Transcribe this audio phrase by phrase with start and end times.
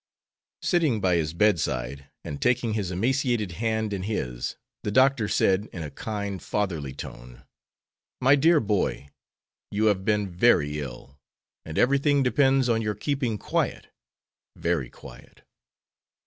[0.63, 5.83] Sitting by his bedside, and taking his emaciated hand in his, the doctor said, in
[5.83, 7.43] a kind, fatherly tone:
[8.19, 9.09] "My dear boy,
[9.69, 11.19] you have been very ill,
[11.65, 13.89] and everything depends on your keeping quiet,
[14.55, 15.43] very quiet."